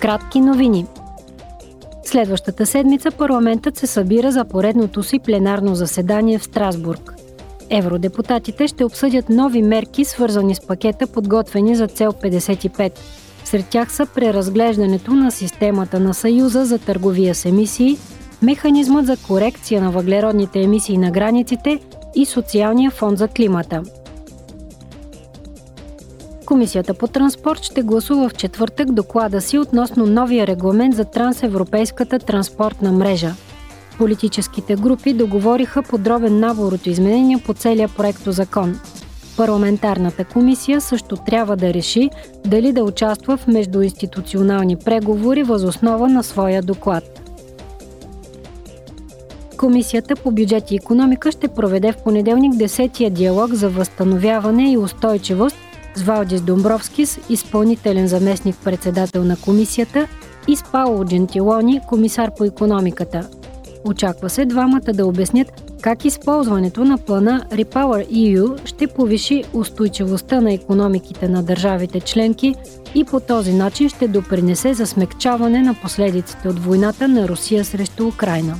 Кратки 0.00 0.40
новини. 0.40 0.86
Следващата 2.04 2.66
седмица 2.66 3.10
парламентът 3.10 3.76
се 3.76 3.86
събира 3.86 4.32
за 4.32 4.44
поредното 4.44 5.02
си 5.02 5.18
пленарно 5.18 5.74
заседание 5.74 6.38
в 6.38 6.44
Страсбург. 6.44 7.14
Евродепутатите 7.70 8.68
ще 8.68 8.84
обсъдят 8.84 9.28
нови 9.28 9.62
мерки, 9.62 10.04
свързани 10.04 10.54
с 10.54 10.66
пакета, 10.66 11.06
подготвени 11.06 11.76
за 11.76 11.86
цел 11.86 12.12
55. 12.12 12.92
Сред 13.44 13.66
тях 13.66 13.92
са 13.92 14.06
преразглеждането 14.06 15.10
на 15.10 15.30
системата 15.30 16.00
на 16.00 16.14
Съюза 16.14 16.64
за 16.64 16.78
търговия 16.78 17.34
с 17.34 17.44
емисии, 17.44 17.98
механизмът 18.42 19.06
за 19.06 19.16
корекция 19.16 19.82
на 19.82 19.90
въглеродните 19.90 20.62
емисии 20.62 20.98
на 20.98 21.10
границите 21.10 21.80
и 22.16 22.26
социалния 22.26 22.90
фонд 22.90 23.18
за 23.18 23.28
климата– 23.28 23.82
Комисията 26.50 26.94
по 26.94 27.06
транспорт 27.06 27.62
ще 27.62 27.82
гласува 27.82 28.28
в 28.28 28.34
четвъртък 28.34 28.92
доклада 28.92 29.40
си 29.40 29.58
относно 29.58 30.06
новия 30.06 30.46
регламент 30.46 30.94
за 30.94 31.04
трансевропейската 31.04 32.18
транспортна 32.18 32.92
мрежа. 32.92 33.34
Политическите 33.98 34.76
групи 34.76 35.12
договориха 35.12 35.82
подробен 35.82 36.40
набор 36.40 36.72
от 36.72 36.86
изменения 36.86 37.38
по 37.46 37.54
целия 37.54 37.88
проекто 37.88 38.32
закон. 38.32 38.80
Парламентарната 39.36 40.24
комисия 40.24 40.80
също 40.80 41.16
трябва 41.16 41.56
да 41.56 41.74
реши 41.74 42.10
дали 42.46 42.72
да 42.72 42.84
участва 42.84 43.36
в 43.36 43.46
междуинституционални 43.46 44.76
преговори 44.76 45.42
възоснова 45.42 46.08
на 46.08 46.22
своя 46.22 46.62
доклад. 46.62 47.32
Комисията 49.56 50.16
по 50.16 50.30
бюджет 50.30 50.70
и 50.70 50.76
економика 50.76 51.32
ще 51.32 51.48
проведе 51.48 51.92
в 51.92 52.02
понеделник 52.04 52.54
10-я 52.54 53.10
диалог 53.10 53.54
за 53.54 53.68
възстановяване 53.68 54.72
и 54.72 54.78
устойчивост– 54.78 55.56
с 56.00 56.02
Валдис 56.02 56.42
Домбровскис, 56.42 57.18
изпълнителен 57.28 58.06
заместник 58.06 58.56
председател 58.64 59.24
на 59.24 59.36
комисията, 59.36 60.08
и 60.48 60.56
с 60.56 60.62
Пауло 60.62 61.04
Джентилони, 61.04 61.80
комисар 61.88 62.30
по 62.38 62.44
економиката. 62.44 63.28
Очаква 63.84 64.30
се 64.30 64.44
двамата 64.44 64.92
да 64.94 65.06
обяснят 65.06 65.62
как 65.82 66.04
използването 66.04 66.84
на 66.84 66.98
плана 66.98 67.46
Repower 67.50 68.08
EU 68.08 68.66
ще 68.66 68.86
повиши 68.86 69.44
устойчивостта 69.52 70.40
на 70.40 70.52
економиките 70.52 71.28
на 71.28 71.42
държавите 71.42 72.00
членки 72.00 72.54
и 72.94 73.04
по 73.04 73.20
този 73.20 73.52
начин 73.52 73.88
ще 73.88 74.08
допринесе 74.08 74.74
за 74.74 74.86
смягчаване 74.86 75.62
на 75.62 75.74
последиците 75.74 76.48
от 76.48 76.58
войната 76.58 77.08
на 77.08 77.28
Русия 77.28 77.64
срещу 77.64 78.08
Украина. 78.08 78.56